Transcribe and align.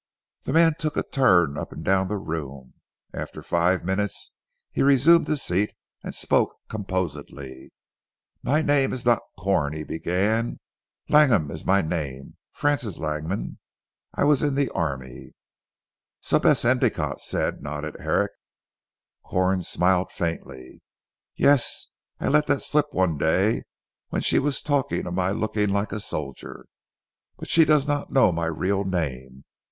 The 0.45 0.51
man 0.53 0.73
took 0.79 0.97
a 0.97 1.03
turn 1.03 1.59
up 1.59 1.71
and 1.71 1.85
down 1.85 2.07
the 2.07 2.17
room. 2.17 2.73
After 3.13 3.43
five 3.43 3.83
minutes 3.85 4.31
he 4.71 4.81
resumed 4.81 5.27
his 5.27 5.43
seat 5.43 5.75
and 6.03 6.15
spoke 6.15 6.55
composedly. 6.69 7.71
"My 8.41 8.63
name 8.63 8.93
is 8.93 9.05
not 9.05 9.21
Corn," 9.37 9.73
he 9.73 9.83
began, 9.83 10.59
"Langham 11.07 11.51
is 11.51 11.67
my 11.67 11.83
name 11.83 12.37
Francis 12.51 12.97
Langham. 12.97 13.59
I 14.15 14.23
was 14.23 14.41
in 14.41 14.55
the 14.55 14.71
army." 14.71 15.33
"So 16.19 16.39
Bess 16.39 16.65
Endicotte 16.65 17.21
said," 17.21 17.61
nodded 17.61 17.97
Herrick. 17.99 18.31
Corn 19.23 19.61
smiled 19.61 20.11
faintly. 20.11 20.81
"Yes! 21.35 21.91
I 22.19 22.27
let 22.27 22.47
that 22.47 22.63
slip 22.63 22.87
one 22.91 23.19
day, 23.19 23.65
when 24.09 24.23
she 24.23 24.39
was 24.39 24.63
talking 24.63 25.05
of 25.05 25.13
my 25.13 25.29
looking 25.29 25.69
like 25.69 25.91
a 25.91 25.99
soldier. 25.99 26.65
But 27.37 27.49
she 27.49 27.65
does 27.65 27.87
not 27.87 28.11
know 28.11 28.31
my 28.31 28.47
real 28.47 28.83
name. 28.83 29.43